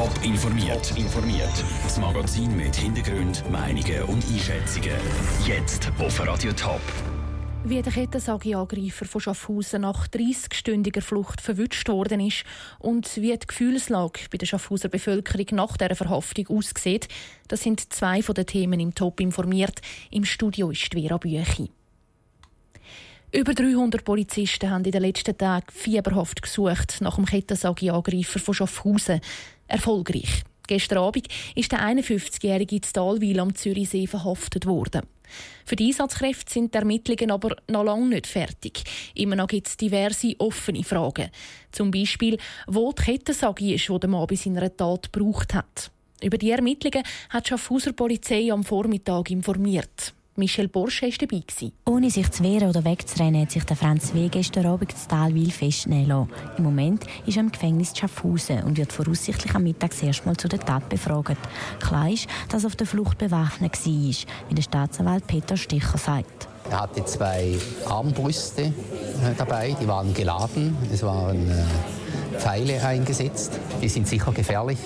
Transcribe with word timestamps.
Top 0.00 0.24
informiert. 0.24 0.96
informiert. 0.96 1.64
Das 1.82 1.98
Magazin 1.98 2.56
mit 2.56 2.74
Hintergrund, 2.74 3.44
Meinungen 3.50 4.02
und 4.04 4.24
Einschätzungen. 4.32 4.96
Jetzt 5.46 5.92
auf 5.98 6.26
Radio 6.26 6.54
Top. 6.54 6.80
Wie 7.64 7.82
der 7.82 7.92
Kettensäge-Angreifer 7.92 9.04
von 9.04 9.20
Schaffhausen 9.20 9.82
nach 9.82 10.08
30-stündiger 10.08 11.02
Flucht 11.02 11.42
verwünscht 11.42 11.86
worden 11.90 12.20
ist 12.20 12.44
und 12.78 13.14
wie 13.16 13.36
die 13.36 13.46
Gefühlslage 13.46 14.20
bei 14.32 14.38
der 14.38 14.46
Schaffhauser 14.46 14.88
Bevölkerung 14.88 15.48
nach 15.52 15.76
dieser 15.76 15.94
Verhaftung 15.94 16.46
aussieht, 16.48 17.08
das 17.48 17.60
sind 17.60 17.92
zwei 17.92 18.22
von 18.22 18.34
den 18.34 18.46
Themen 18.46 18.80
im 18.80 18.94
Top 18.94 19.20
informiert. 19.20 19.82
Im 20.10 20.24
Studio 20.24 20.70
ist 20.70 20.94
Vera 20.94 21.18
Büchi. 21.18 21.70
Über 23.32 23.54
300 23.54 24.04
Polizisten 24.04 24.70
haben 24.70 24.84
in 24.84 24.90
den 24.90 25.02
letzten 25.02 25.38
Tagen 25.38 25.66
fieberhaft 25.70 26.42
gesucht 26.42 26.96
nach 27.00 27.14
dem 27.14 27.26
Kettensäge-Angreifer 27.26 28.40
von 28.40 28.54
Schaffhausen. 28.54 29.20
Erfolgreich. 29.68 30.42
Gestern 30.66 30.98
Abend 30.98 31.28
ist 31.54 31.70
der 31.70 31.80
51-jährige 31.80 32.74
in 32.74 32.82
Talwil 32.82 33.38
am 33.38 33.54
Zürichsee 33.54 34.08
verhaftet 34.08 34.66
worden. 34.66 35.02
Für 35.64 35.76
die 35.76 35.86
Einsatzkräfte 35.86 36.52
sind 36.52 36.74
die 36.74 36.78
Ermittlungen 36.78 37.30
aber 37.30 37.54
noch 37.68 37.84
lange 37.84 38.08
nicht 38.08 38.26
fertig. 38.26 38.82
Immer 39.14 39.36
noch 39.36 39.46
gibt 39.46 39.68
es 39.68 39.76
diverse 39.76 40.34
offene 40.38 40.82
Fragen. 40.82 41.30
Zum 41.70 41.92
Beispiel, 41.92 42.36
wo 42.66 42.90
die 42.90 43.02
Kettensäge 43.02 43.74
ist, 43.74 43.88
die 43.88 44.00
der 44.00 44.10
Mann 44.10 44.26
bei 44.26 44.34
seiner 44.34 44.76
Tat 44.76 45.12
gebraucht 45.12 45.54
hat. 45.54 45.92
Über 46.20 46.36
die 46.36 46.50
Ermittlungen 46.50 47.04
hat 47.28 47.44
die 47.44 47.50
Schaffhauser 47.50 47.92
Polizei 47.92 48.50
am 48.50 48.64
Vormittag 48.64 49.30
informiert. 49.30 50.14
Michel 50.36 50.68
Borsche 50.68 51.06
war 51.06 51.12
dabei. 51.18 51.72
Ohne 51.86 52.10
sich 52.10 52.30
zu 52.30 52.44
wehren 52.44 52.68
oder 52.68 52.84
wegzurennen, 52.84 53.42
hat 53.42 53.50
sich 53.50 53.64
der 53.64 53.76
Franz 53.76 54.14
W. 54.14 54.28
gestern 54.28 54.66
Abend 54.66 54.96
zu 54.96 55.08
Talwil 55.08 55.50
festnehmen 55.50 56.06
lassen. 56.06 56.30
Im 56.56 56.64
Moment 56.64 57.04
ist 57.26 57.36
er 57.36 57.42
im 57.42 57.52
Gefängnis 57.52 57.92
Schaffhausen 57.96 58.62
und 58.62 58.78
wird 58.78 58.92
voraussichtlich 58.92 59.54
am 59.54 59.64
Mittag 59.64 59.90
erstmal 60.02 60.36
zu 60.36 60.48
der 60.48 60.60
Tat 60.60 60.88
befragt. 60.88 61.36
Klar 61.80 62.10
ist, 62.10 62.28
dass 62.48 62.62
er 62.64 62.68
auf 62.68 62.76
der 62.76 62.86
Flucht 62.86 63.18
bewaffnet 63.18 63.76
war, 63.84 63.92
wie 64.48 64.54
der 64.54 64.62
Staatsanwalt 64.62 65.26
Peter 65.26 65.56
Sticher 65.56 65.98
sagt. 65.98 66.48
Er 66.70 66.82
hatte 66.82 67.04
zwei 67.04 67.58
Armbrüste 67.86 68.62
äh, 68.62 68.72
dabei, 69.36 69.76
die 69.80 69.88
waren 69.88 70.14
geladen. 70.14 70.76
Es 70.92 71.02
waren 71.02 71.50
äh, 71.50 72.38
Pfeile 72.38 72.80
eingesetzt. 72.84 73.58
Die 73.82 73.88
sind 73.88 74.06
sicher 74.06 74.30
gefährlich. 74.32 74.78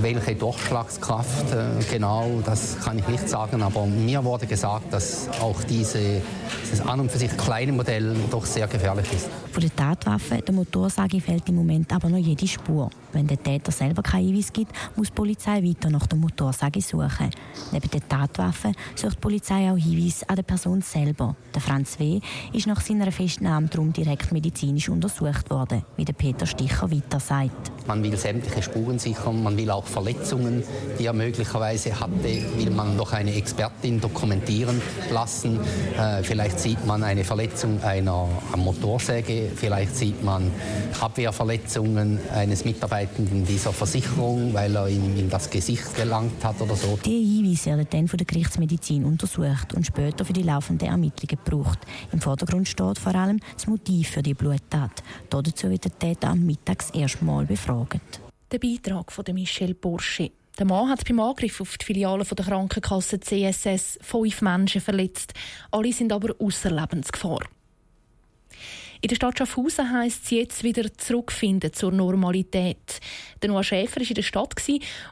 Welche 0.00 0.34
Durchschlagskraft 0.34 1.52
äh, 1.52 1.84
genau, 1.90 2.40
das 2.44 2.78
kann 2.84 2.98
ich 2.98 3.08
nicht 3.08 3.28
sagen, 3.28 3.62
aber 3.62 3.86
mir 3.86 4.24
wurde 4.24 4.46
gesagt, 4.46 4.92
dass 4.92 5.28
auch 5.40 5.62
diese, 5.64 6.20
dieses 6.62 6.80
an 6.80 7.00
und 7.00 7.10
für 7.10 7.18
sich 7.18 7.36
kleine 7.36 7.72
Modell 7.72 8.14
doch 8.30 8.44
sehr 8.44 8.66
gefährlich 8.66 9.06
ist. 9.12 9.28
Von 9.52 9.62
der 9.62 9.74
Tatwaffe, 9.74 10.42
der 10.42 10.54
Motorsage, 10.54 11.20
fehlt 11.20 11.48
im 11.48 11.56
Moment 11.56 11.92
aber 11.92 12.08
noch 12.08 12.18
jede 12.18 12.46
Spur. 12.46 12.90
Wenn 13.12 13.26
der 13.26 13.42
Täter 13.42 13.72
selber 13.72 14.02
keinen 14.02 14.26
Hinweis 14.26 14.52
gibt, 14.52 14.72
muss 14.96 15.08
die 15.08 15.14
Polizei 15.14 15.62
weiter 15.62 15.90
nach 15.90 16.06
der 16.06 16.18
Motorsage 16.18 16.80
suchen. 16.80 17.30
Neben 17.72 17.90
der 17.90 18.06
Tatwaffe 18.08 18.72
sucht 18.94 19.16
die 19.16 19.20
Polizei 19.20 19.70
auch 19.70 19.76
Hinweise 19.76 20.28
an 20.28 20.36
der 20.36 20.42
Person 20.42 20.82
selber. 20.82 21.34
Der 21.54 21.60
Franz 21.60 21.98
W. 21.98 22.20
ist 22.52 22.66
nach 22.66 22.80
seiner 22.80 23.10
Festnahme 23.10 23.68
darum 23.68 23.92
direkt 23.92 24.32
medizinisch 24.32 24.88
untersucht 24.88 25.50
worden, 25.50 25.82
wie 25.96 26.04
der 26.04 26.12
Peter 26.12 26.46
Sticher 26.46 26.90
weiter 26.90 27.20
sagt. 27.20 27.72
Man 27.86 28.02
will 28.02 28.16
sämtliche 28.16 28.62
Spuren 28.62 28.98
sichern, 28.98 29.42
man 29.42 29.56
will 29.56 29.70
auch 29.70 29.86
Verletzungen, 29.86 30.62
die 30.98 31.06
er 31.06 31.14
möglicherweise 31.14 31.98
hatte, 31.98 32.42
will 32.56 32.70
man 32.70 32.96
noch 32.96 33.12
eine 33.12 33.34
Expertin 33.34 34.00
dokumentieren 34.00 34.80
lassen. 35.10 35.58
Äh, 35.98 36.22
vielleicht 36.22 36.60
sieht 36.60 36.84
man 36.86 37.02
eine 37.02 37.24
Verletzung 37.24 37.82
einer 37.82 38.28
Motorsäge, 38.56 39.50
vielleicht 39.54 39.96
sieht 39.96 40.22
man 40.22 40.50
Abwehrverletzungen 41.00 42.20
eines 42.34 42.64
Mitarbeitenden 42.98 43.44
dieser 43.44 43.72
Versicherung, 43.72 44.52
weil 44.52 44.74
er 44.74 44.88
ihm 44.88 45.16
in 45.16 45.30
das 45.30 45.50
Gesicht 45.50 45.94
gelangt 45.94 46.44
hat 46.44 46.60
oder 46.60 46.74
so. 46.74 46.98
Die 47.04 47.10
Hinweise 47.10 47.70
werden 47.70 47.86
dann 47.90 48.08
von 48.08 48.18
der 48.18 48.26
Gerichtsmedizin 48.26 49.04
untersucht 49.04 49.74
und 49.74 49.86
später 49.86 50.24
für 50.24 50.32
die 50.32 50.42
laufenden 50.42 50.88
Ermittlungen 50.88 51.28
gebraucht. 51.44 51.78
Im 52.12 52.20
Vordergrund 52.20 52.68
steht 52.68 52.98
vor 52.98 53.14
allem 53.14 53.40
das 53.54 53.66
Motiv 53.66 54.10
für 54.10 54.22
die 54.22 54.34
Bluttat. 54.34 55.02
Dazu 55.30 55.70
wird 55.70 55.84
der 55.84 55.98
Täter 55.98 56.28
am 56.28 56.44
Mittags 56.44 56.90
erstmal 56.90 57.46
befragt. 57.46 58.20
Der 58.50 58.58
Beitrag 58.58 59.12
von 59.12 59.24
Michel 59.32 59.74
Borsche. 59.74 60.30
Der 60.58 60.66
Mann 60.66 60.88
hat 60.88 61.06
beim 61.06 61.20
Angriff 61.20 61.60
auf 61.60 61.78
die 61.78 61.84
Filiale 61.84 62.24
der 62.24 62.44
Krankenkasse 62.44 63.20
CSS 63.20 63.98
fünf 64.02 64.42
Menschen 64.42 64.80
verletzt. 64.80 65.34
Alle 65.70 65.92
sind 65.92 66.12
aber 66.12 66.34
außer 66.40 66.70
Lebensgefahr. 66.70 67.40
In 69.00 69.08
der 69.08 69.14
Stadt 69.14 69.38
Schaffhausen 69.38 69.92
heisst 69.92 70.24
es 70.24 70.30
jetzt 70.30 70.64
wieder 70.64 70.92
zurückfinden 70.92 71.72
zur 71.72 71.92
Normalität. 71.92 72.98
Der 73.40 73.48
Noah 73.48 73.62
Schäfer 73.62 74.00
war 74.00 74.08
in 74.08 74.14
der 74.14 74.22
Stadt 74.22 74.56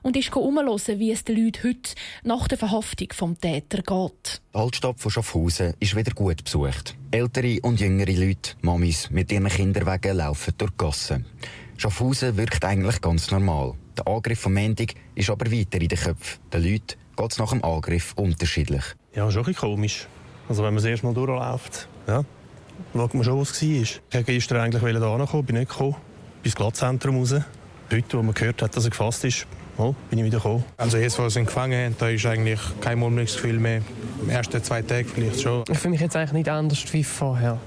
und 0.03 0.17
ist 0.17 0.35
umhören, 0.35 0.99
wie 0.99 1.13
es 1.13 1.23
den 1.23 1.37
Leuten 1.37 1.63
heute 1.63 1.95
nach 2.25 2.49
der 2.49 2.59
Verhaftung 2.59 3.09
vom 3.13 3.41
Täter 3.41 3.83
geht. 3.83 4.43
Die 4.53 4.59
Altstadt 4.59 4.99
von 4.99 5.13
Schaffhausen 5.13 5.75
ist 5.79 5.95
wieder 5.95 6.13
gut 6.15 6.43
besucht. 6.43 6.97
Ältere 7.13 7.61
und 7.63 7.79
jüngere 7.79 8.13
Leute, 8.13 8.55
Mamis 8.61 9.09
mit 9.11 9.31
ihren 9.31 9.49
Kinderwagen 9.49 10.17
laufen 10.17 10.55
durch 10.59 10.73
die 10.73 10.79
Gassen. 10.79 11.25
Schaffhausen 11.77 12.37
wirkt 12.37 12.65
eigentlich 12.65 13.01
ganz 13.01 13.31
normal. 13.31 13.75
Der 13.97 14.09
Angriff 14.09 14.41
vom 14.41 14.55
Mendig 14.55 14.97
ist 15.15 15.31
aber 15.31 15.53
weiter 15.53 15.81
in 15.81 15.89
den 15.89 15.99
Köpfen. 15.99 16.41
Den 16.53 16.65
Leuten 16.65 16.97
geht 17.17 17.33
es 17.33 17.39
nach 17.39 17.51
dem 17.51 17.63
Angriff 17.63 18.15
unterschiedlich. 18.17 18.83
Ja, 19.15 19.31
schon 19.31 19.43
ein 19.43 19.47
bisschen 19.47 19.61
komisch. 19.61 20.09
Also 20.49 20.65
wenn 20.65 20.75
man 20.75 20.83
das 20.83 20.91
erste 20.91 21.07
Mal 21.07 21.15
durchläuft, 21.15 21.89
ja, 22.09 22.25
schaut 22.95 23.15
man 23.15 23.25
schon, 23.25 23.41
was 23.41 23.51
es 23.51 23.63
war. 23.63 23.69
Ich 23.69 24.01
wollte 24.13 24.33
gestern 24.33 24.61
eigentlich 24.61 24.83
hierher 24.83 25.27
kommen, 25.27 25.45
bin 25.45 25.57
nicht 25.57 25.71
gekommen. 25.71 25.97
Bis 26.43 26.55
Glattzentrum 26.55 27.19
raus. 27.19 27.35
Heute, 27.93 28.19
wo 28.19 28.23
man 28.23 28.35
gehört 28.35 28.63
hat, 28.63 28.77
dass 28.77 28.85
er 28.85 28.91
gefasst 28.91 29.25
ist, 29.25 29.47
oh, 29.79 29.95
bin 30.11 30.19
ich 30.19 30.25
wieder 30.25 30.39
gekommen. 30.39 30.65
Also 30.77 30.97
jetzt, 30.97 31.19
wo 31.19 31.29
sie 31.29 31.41
ihn 31.41 31.47
gefangen 31.47 31.85
haben, 31.85 31.97
da 31.99 32.09
ist 32.09 32.27
eigentlich 32.27 32.61
kein 32.81 32.99
Mulmungsgefühl 32.99 33.59
mehr. 33.59 33.83
Im 34.23 34.31
ersten, 34.31 34.63
zwei 34.63 34.83
Tagen 34.83 35.09
vielleicht 35.09 35.41
schon. 35.41 35.65
Ich 35.71 35.79
fühle 35.79 35.93
mich 35.93 36.01
jetzt 36.01 36.17
eigentlich 36.17 36.33
nicht 36.33 36.49
anders 36.49 36.85
wie 36.93 37.05
vorher. 37.05 37.59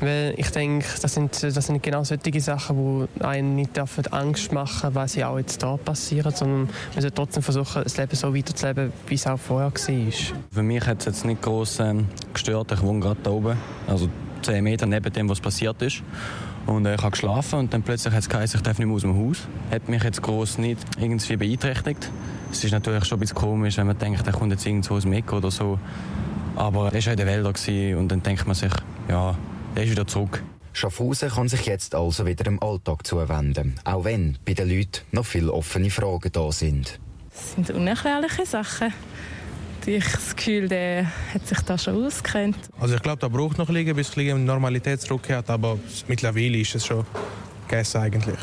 Weil 0.00 0.34
ich 0.36 0.50
denke, 0.50 0.86
das 1.00 1.14
sind, 1.14 1.42
das 1.42 1.54
sind 1.54 1.82
genau 1.82 2.04
solche 2.04 2.40
Sachen, 2.40 3.08
die 3.16 3.24
einen 3.24 3.54
nicht 3.54 3.78
Angst 3.78 4.52
machen 4.52 4.80
dürfen, 4.82 4.94
weil 4.94 5.08
sie 5.08 5.24
auch 5.24 5.38
jetzt 5.38 5.62
da 5.62 5.76
passieren, 5.76 6.34
sondern 6.34 6.68
wir 6.92 7.02
sollen 7.02 7.14
trotzdem 7.14 7.42
versuchen, 7.42 7.82
das 7.84 7.96
Leben 7.96 8.16
so 8.16 8.34
weiterzuleben, 8.34 8.92
wie 9.06 9.14
es 9.14 9.26
auch 9.26 9.38
vorher 9.38 9.72
war. 9.72 10.12
Für 10.50 10.62
mich 10.62 10.86
hat 10.86 11.00
es 11.00 11.06
jetzt 11.06 11.24
nicht 11.24 11.40
groß 11.40 11.80
ähm, 11.80 12.08
gestört. 12.32 12.72
Ich 12.72 12.82
wohne 12.82 13.00
gerade 13.00 13.20
da 13.22 13.30
oben, 13.30 13.56
also 13.86 14.08
10 14.42 14.62
Meter 14.62 14.86
neben 14.86 15.12
dem, 15.12 15.28
was 15.28 15.40
passiert 15.40 15.80
ist. 15.82 16.02
Und 16.66 16.86
äh, 16.86 16.94
ich 16.94 17.02
habe 17.02 17.10
geschlafen 17.10 17.58
und 17.60 17.74
dann 17.74 17.82
plötzlich 17.82 18.12
hat 18.12 18.20
es 18.20 18.28
geheißen, 18.28 18.58
ich 18.58 18.62
darf 18.62 18.78
nicht 18.78 18.86
mehr 18.86 18.94
aus 18.94 19.02
dem 19.02 19.16
Haus. 19.16 19.48
Hat 19.70 19.88
mich 19.88 20.02
jetzt 20.02 20.22
groß 20.22 20.58
nicht 20.58 20.78
irgendwie 20.98 21.36
beeinträchtigt. 21.36 22.10
Es 22.50 22.62
ist 22.64 22.72
natürlich 22.72 23.04
schon 23.04 23.18
ein 23.18 23.20
bisschen 23.20 23.36
komisch, 23.36 23.76
wenn 23.78 23.86
man 23.86 23.98
denkt, 23.98 24.26
er 24.26 24.32
kommt 24.32 24.52
jetzt 24.52 24.66
irgendwo 24.66 24.94
aus 24.94 25.04
Mekka 25.04 25.36
oder 25.36 25.50
so. 25.50 25.78
Aber 26.56 26.86
er 26.86 26.92
war 26.92 27.00
ja 27.00 27.12
in 27.12 27.18
den 27.18 27.26
Wäldern 27.26 27.98
und 27.98 28.08
dann 28.08 28.22
denkt 28.22 28.46
man 28.46 28.54
sich, 28.54 28.72
ja, 29.08 29.36
er 29.74 29.82
ist 29.82 29.90
wieder 29.90 30.06
zurück. 30.06 30.42
Schaffhausen 30.74 31.28
kann 31.28 31.48
sich 31.48 31.66
jetzt 31.66 31.94
also 31.94 32.24
wieder 32.24 32.46
im 32.46 32.62
Alltag 32.62 33.06
zuwenden, 33.06 33.74
auch 33.84 34.04
wenn 34.04 34.38
bei 34.44 34.54
den 34.54 34.68
Leuten 34.68 35.02
noch 35.10 35.26
viele 35.26 35.52
offene 35.52 35.90
Fragen 35.90 36.32
da 36.32 36.50
sind. 36.50 36.98
Das 37.30 37.52
sind 37.54 37.70
unerklärliche 37.70 38.46
Sachen 38.46 38.92
ich 39.86 40.04
das 40.04 40.36
Gefühl, 40.36 40.68
der 40.68 41.06
hat 41.34 41.46
sich 41.46 41.60
da 41.60 41.78
schon 41.78 42.04
auskennt. 42.04 42.56
Also 42.78 42.94
ich 42.94 43.02
glaube, 43.02 43.18
da 43.18 43.28
braucht 43.28 43.58
noch 43.58 43.68
ein 43.68 43.94
bis 43.94 44.10
die 44.10 44.32
Normalität 44.32 45.00
zurückkehrt, 45.00 45.50
aber 45.50 45.78
mittlerweile 46.08 46.58
ist 46.58 46.74
es 46.74 46.86
schon 46.86 47.04
gegessen 47.68 48.00
eigentlich. 48.02 48.38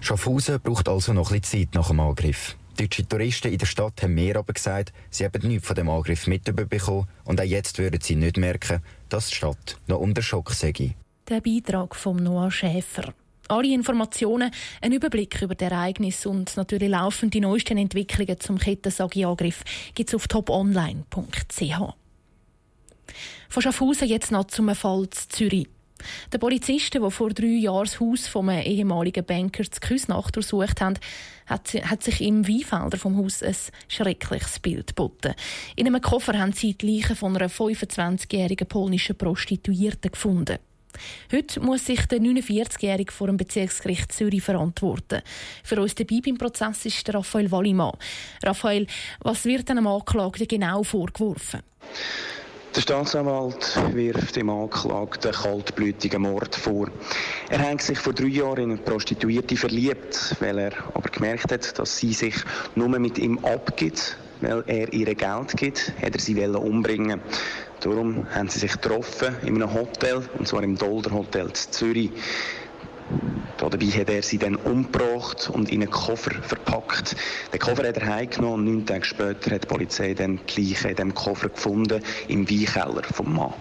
Schaffhausen 0.00 0.60
braucht 0.60 0.88
also 0.88 1.12
noch 1.12 1.30
ein 1.30 1.40
bisschen 1.40 1.66
Zeit 1.66 1.74
nach 1.74 1.88
dem 1.88 2.00
Angriff. 2.00 2.56
Deutsche 2.76 3.06
Touristen 3.06 3.52
in 3.52 3.58
der 3.58 3.66
Stadt 3.66 4.02
haben 4.02 4.14
mir 4.14 4.36
aber 4.36 4.52
gesagt, 4.52 4.92
sie 5.10 5.24
haben 5.24 5.46
nichts 5.46 5.66
von 5.66 5.76
dem 5.76 5.88
Angriff 5.88 6.26
mitbekommen 6.26 7.06
und 7.24 7.40
auch 7.40 7.44
jetzt 7.44 7.78
würden 7.78 8.00
sie 8.00 8.16
nicht 8.16 8.38
merken, 8.38 8.80
dass 9.08 9.28
die 9.28 9.36
Stadt 9.36 9.78
noch 9.86 9.98
unter 9.98 10.22
Schock 10.22 10.50
sei. 10.52 10.94
Der 11.28 11.40
Beitrag 11.40 11.94
von 11.94 12.16
Noah 12.16 12.50
Schäfer. 12.50 13.14
Alle 13.48 13.72
Informationen, 13.72 14.50
ein 14.80 14.92
Überblick 14.92 15.42
über 15.42 15.54
die 15.54 15.64
Ereignisse 15.64 16.28
und 16.28 16.56
natürlich 16.56 16.88
laufend 16.88 17.34
die 17.34 17.40
neuesten 17.40 17.76
Entwicklungen 17.76 18.38
zum 18.40 18.58
Kettensagi-Angriff 18.58 19.64
gibt 19.94 20.08
es 20.08 20.14
auf 20.14 20.28
toponline.ch. 20.28 21.94
Von 23.48 23.62
Schaffhausen 23.62 24.08
jetzt 24.08 24.32
noch 24.32 24.44
zum 24.44 24.74
Fall 24.74 25.10
zu 25.10 25.28
Zürich. 25.28 25.68
Der 26.32 26.38
Polizisten, 26.38 27.00
der 27.00 27.10
vor 27.10 27.30
drei 27.30 27.46
Jahren 27.46 27.84
das 27.84 28.00
Haus 28.00 28.26
vom 28.26 28.48
ehemaligen 28.48 29.24
Banker 29.24 29.64
zu 29.64 29.80
Küsnacht 29.80 30.34
durchsucht 30.36 30.80
haben, 30.80 30.98
hat, 31.46 31.74
hat 31.74 32.02
sich 32.02 32.20
im 32.20 32.46
Weinfelder 32.48 32.98
vom 32.98 33.16
Haus 33.16 33.42
ein 33.42 33.54
schreckliches 33.88 34.58
Bild 34.58 34.88
geboten. 34.88 35.34
In 35.76 35.86
einem 35.86 36.00
Koffer 36.00 36.38
haben 36.38 36.52
sie 36.52 36.74
die 36.74 36.96
Leiche 36.96 37.14
von 37.14 37.36
einer 37.36 37.48
25-jährigen 37.48 38.66
polnischen 38.66 39.16
Prostituierten 39.16 40.10
gefunden. 40.10 40.58
Heute 41.32 41.60
muss 41.60 41.86
sich 41.86 42.06
der 42.06 42.18
49-Jährige 42.18 43.12
vor 43.12 43.26
dem 43.26 43.36
Bezirksgericht 43.36 44.12
Zürich 44.12 44.42
verantworten. 44.42 45.22
Für 45.64 45.80
uns 45.80 45.94
dabei 45.94 46.20
beim 46.24 46.38
Prozess 46.38 46.86
ist 46.86 47.06
der 47.06 47.16
Raphael 47.16 47.50
Wallimann. 47.50 47.96
Raphael, 48.42 48.86
was 49.20 49.44
wird 49.44 49.70
einem 49.70 49.86
Anklagten 49.86 50.48
genau 50.48 50.82
vorgeworfen? 50.82 51.60
Der 52.74 52.80
Staatsanwalt 52.80 53.78
wirft 53.92 54.34
dem 54.34 54.48
Anklagten 54.48 55.30
kaltblütigen 55.30 56.22
Mord 56.22 56.56
vor. 56.56 56.88
Er 57.50 57.58
hat 57.58 57.82
sich 57.82 57.98
vor 57.98 58.14
drei 58.14 58.28
Jahren 58.28 58.62
in 58.64 58.70
eine 58.70 58.80
Prostituierte 58.80 59.58
verliebt, 59.58 60.36
weil 60.40 60.58
er 60.58 60.72
aber 60.94 61.10
gemerkt 61.10 61.52
hat, 61.52 61.78
dass 61.78 61.98
sie 61.98 62.14
sich 62.14 62.34
nur 62.74 62.88
mit 62.98 63.18
ihm 63.18 63.38
abgibt, 63.44 64.16
weil 64.40 64.64
er 64.66 64.90
ihr 64.90 65.14
Geld 65.14 65.54
gibt, 65.54 65.92
hat 66.00 66.14
er 66.14 66.20
sie 66.20 66.42
umbringen 66.46 67.20
Darum 67.82 68.26
haben 68.32 68.48
sie 68.48 68.60
sich 68.60 68.72
getroffen 68.72 69.34
in 69.42 69.56
einem 69.56 69.74
Hotel, 69.74 70.22
und 70.38 70.46
zwar 70.46 70.62
im 70.62 70.78
Dolder 70.78 71.10
Hotel 71.10 71.46
in 71.46 71.54
Zürich. 71.54 72.10
Dabei 73.58 73.86
hat 73.86 74.08
er 74.08 74.22
sie 74.22 74.38
dann 74.38 74.56
umgebracht 74.56 75.50
und 75.52 75.70
in 75.70 75.82
einen 75.82 75.90
Koffer 75.90 76.30
verpackt. 76.42 77.16
Den 77.52 77.58
Koffer 77.58 77.88
hat 77.88 77.96
er 77.96 78.06
heimgenommen 78.06 78.68
und 78.68 78.74
neun 78.74 78.86
Tage 78.86 79.04
später 79.04 79.54
hat 79.54 79.64
die 79.64 79.66
Polizei 79.66 80.14
dann 80.14 80.40
die 80.48 80.70
Leiche 80.70 80.88
in 80.88 80.96
diesem 80.96 81.14
Koffer 81.14 81.48
gefunden, 81.48 82.02
im 82.28 82.48
Weinkeller 82.48 83.02
vom 83.02 83.34
Mann. 83.34 83.54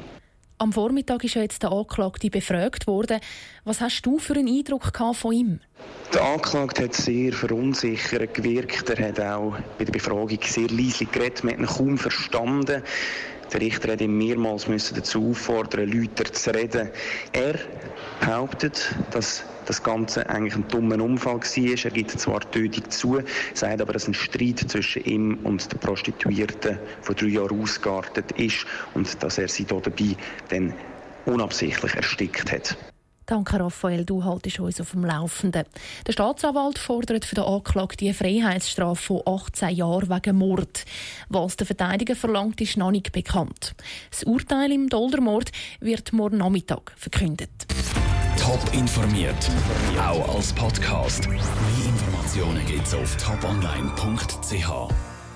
Am 0.60 0.72
Vormittag 0.72 1.24
ist 1.24 1.34
jetzt 1.34 1.64
der 1.64 1.72
Anklagte 1.72 2.30
befragt 2.30 2.86
worden. 2.86 3.20
Was 3.64 3.82
hast 3.82 4.04
du 4.04 4.20
für 4.20 4.34
einen 4.34 4.48
Eindruck 4.48 4.92
von 5.16 5.34
ihm? 5.34 5.60
Der 6.14 6.24
Anklagte 6.24 6.84
hat 6.84 6.94
sehr 6.94 7.34
verunsichert 7.34 8.36
gewirkt. 8.36 8.88
Er 8.92 9.08
hat 9.08 9.20
auch 9.20 9.56
bei 9.80 9.86
der 9.86 9.92
Befragung 9.92 10.38
sehr 10.44 10.68
leise 10.68 11.06
geredet. 11.06 11.44
Man 11.44 11.54
hat 11.54 11.60
ihn 11.62 11.66
kaum 11.66 11.98
verstanden. 11.98 12.84
Der 13.54 13.62
Richter 13.62 13.92
hat 13.92 14.02
ihn 14.02 14.18
mehrmals 14.18 14.68
müssen 14.68 14.96
dazu 14.96 15.30
auffordern, 15.30 15.92
lauter 15.92 16.32
zu 16.32 16.54
reden. 16.54 16.90
Er 17.34 17.56
behauptet, 18.22 18.96
dass 19.12 19.44
das 19.66 19.84
Ganze 19.84 20.28
eigentlich 20.30 20.56
ein 20.56 20.68
dummer 20.70 21.02
Unfall 21.04 21.36
war. 21.40 21.86
Er 21.86 21.92
gibt 21.92 22.12
zwar 22.12 22.40
die 22.40 22.70
Tötung 22.70 22.90
zu, 22.90 23.20
sagt 23.54 23.82
aber, 23.82 23.94
dass 23.94 24.08
ein 24.08 24.14
Streit 24.14 24.60
zwischen 24.60 25.04
ihm 25.04 25.40
und 25.44 25.72
der 25.72 25.78
Prostituierten 25.80 26.80
vor 27.02 27.16
drei 27.16 27.28
Jahren 27.28 27.62
ausgeartet 27.62 28.32
ist 28.34 28.66
und 28.94 29.22
dass 29.22 29.38
er 29.38 29.48
sie 29.48 29.66
dabei 29.66 30.16
dann 30.50 30.74
unabsichtlich 31.26 31.96
erstickt 31.96 32.52
hat. 32.52 32.78
Danke, 33.32 33.62
Raphael. 33.62 34.04
Du 34.04 34.26
haltest 34.26 34.60
uns 34.60 34.82
auf 34.82 34.92
dem 34.92 35.06
Laufenden. 35.06 35.64
Der 36.06 36.12
Staatsanwalt 36.12 36.78
fordert 36.78 37.24
für 37.24 37.36
den 37.36 37.46
Anklagten 37.46 38.10
eine 38.10 38.14
Freiheitsstrafe 38.14 39.02
von 39.02 39.22
18 39.26 39.70
Jahren 39.70 40.10
wegen 40.10 40.36
Mord. 40.36 40.84
Was 41.30 41.56
der 41.56 41.66
Verteidiger 41.66 42.18
verlangt, 42.18 42.60
ist 42.60 42.76
noch 42.76 42.92
nicht 42.92 43.14
bekannt. 43.14 43.74
Das 44.10 44.24
Urteil 44.24 44.74
im 44.74 44.90
Doldermord 44.90 45.50
wird 45.80 46.12
morgen 46.12 46.40
Nachmittag 46.40 46.92
verkündet. 46.98 47.52
Top 48.38 48.60
informiert, 48.74 49.50
auch 49.98 50.36
als 50.36 50.52
Podcast. 50.52 51.30
Mehr 51.30 51.40
Informationen 51.86 52.66
gibt 52.66 52.86
es 52.86 52.94
auf 52.94 53.16
toponline.ch. 53.16 55.11